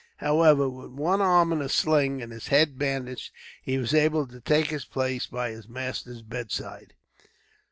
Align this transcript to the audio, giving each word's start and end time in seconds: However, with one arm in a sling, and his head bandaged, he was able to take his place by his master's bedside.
However, 0.17 0.67
with 0.67 0.89
one 0.93 1.21
arm 1.21 1.53
in 1.53 1.61
a 1.61 1.69
sling, 1.69 2.23
and 2.23 2.31
his 2.31 2.47
head 2.47 2.79
bandaged, 2.79 3.31
he 3.61 3.77
was 3.77 3.93
able 3.93 4.25
to 4.29 4.41
take 4.41 4.69
his 4.69 4.83
place 4.85 5.27
by 5.27 5.51
his 5.51 5.69
master's 5.69 6.23
bedside. 6.23 6.95